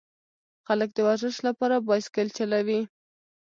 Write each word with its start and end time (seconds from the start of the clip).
خلک 0.67 0.89
د 0.93 0.99
ورزش 1.07 1.35
لپاره 1.47 1.75
بایسکل 1.87 2.27
چلوي. 2.37 2.79